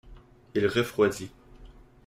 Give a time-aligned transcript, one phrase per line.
[0.55, 1.29] Il refroidit.